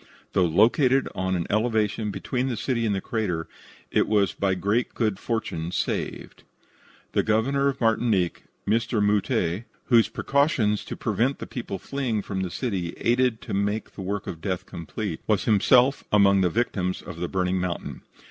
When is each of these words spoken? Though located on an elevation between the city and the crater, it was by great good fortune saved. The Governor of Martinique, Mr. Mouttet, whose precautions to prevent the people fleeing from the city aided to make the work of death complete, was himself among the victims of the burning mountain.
Though 0.33 0.45
located 0.47 1.07
on 1.13 1.35
an 1.35 1.45
elevation 1.51 2.09
between 2.09 2.47
the 2.47 2.57
city 2.57 2.87
and 2.87 2.95
the 2.95 3.01
crater, 3.01 3.47
it 3.91 4.07
was 4.07 4.33
by 4.33 4.55
great 4.55 4.95
good 4.95 5.19
fortune 5.19 5.69
saved. 5.71 6.41
The 7.11 7.21
Governor 7.21 7.67
of 7.67 7.79
Martinique, 7.79 8.45
Mr. 8.67 8.99
Mouttet, 8.99 9.65
whose 9.89 10.09
precautions 10.09 10.83
to 10.85 10.97
prevent 10.97 11.37
the 11.37 11.45
people 11.45 11.77
fleeing 11.77 12.23
from 12.23 12.41
the 12.41 12.49
city 12.49 12.95
aided 12.97 13.41
to 13.41 13.53
make 13.53 13.91
the 13.93 14.01
work 14.01 14.25
of 14.25 14.41
death 14.41 14.65
complete, 14.65 15.21
was 15.27 15.43
himself 15.43 16.03
among 16.11 16.41
the 16.41 16.49
victims 16.49 17.03
of 17.03 17.17
the 17.19 17.27
burning 17.27 17.59
mountain. 17.59 18.01